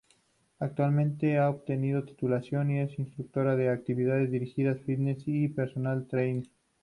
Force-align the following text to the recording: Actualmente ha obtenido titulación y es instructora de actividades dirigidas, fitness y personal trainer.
Actualmente 0.57 1.37
ha 1.37 1.47
obtenido 1.47 2.03
titulación 2.03 2.71
y 2.71 2.79
es 2.79 2.97
instructora 2.97 3.55
de 3.55 3.69
actividades 3.69 4.31
dirigidas, 4.31 4.81
fitness 4.81 5.25
y 5.27 5.47
personal 5.49 6.07
trainer. 6.07 6.47